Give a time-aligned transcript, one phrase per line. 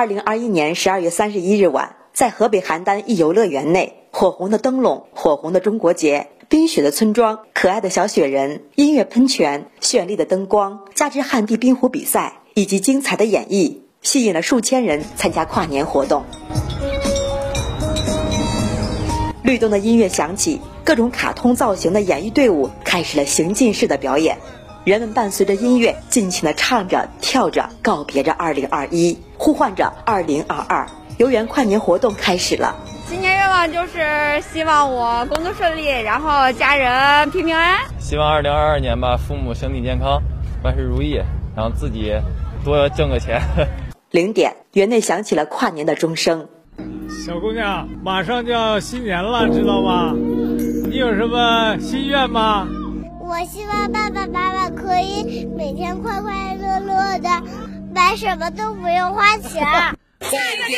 [0.00, 16.24] 二零二一年十二月三十一日晚，在河北邯郸一游乐园内，火红的灯笼、火红的中国结、冰雪的村庄、可爱的小雪人、音乐喷泉、绚丽的灯光，加之旱地冰壶比赛以及精彩的演绎，吸引了数千人参加跨年活动。
[19.42, 24.38] 律动的音乐响起，各种卡通造型的演艺队伍开始了行进式的表演。
[24.84, 30.86] 人们伴随着音乐，尽情地唱着、跳着，告别着2021，呼唤着二零二二。
[31.16, 32.76] 游园跨年活动开始了。
[33.08, 37.78] 新年愿望就是希望我工作顺利，然后家人平平安安。
[37.98, 40.22] 希望二零二二年吧，父母身体健康，
[40.62, 41.22] 万事如意，
[41.56, 42.12] 然后自己
[42.66, 43.40] 多挣个钱。
[44.12, 46.46] 零点，园内响起了跨年的钟声。
[47.08, 50.12] 小姑娘，马上就要新年了，知道吗？
[50.14, 52.68] 你有什么心愿吗？
[53.20, 56.59] 我希望爸爸妈妈可以每天快快乐乐
[57.18, 57.28] 的，
[57.94, 59.66] 买什么都不用花钱。